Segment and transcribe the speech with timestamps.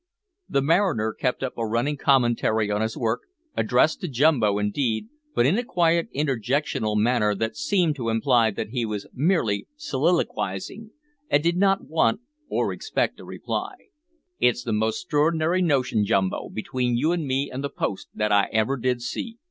[0.49, 3.21] The mariner kept up a running commentary on his work,
[3.55, 8.69] addressed to Jumbo indeed, but in a quiet interjectional manner that seemed to imply that
[8.69, 10.89] he was merely soliloquising,
[11.29, 13.73] and did not want or expect a reply.
[14.39, 18.49] "It's the most 'stror'nary notion, Jumbo, between you and me and the post, that I
[18.51, 19.37] ever did see.